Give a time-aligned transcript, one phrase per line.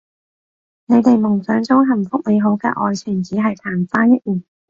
[0.87, 4.43] 你哋夢想中幸福美好嘅愛情只係曇花一現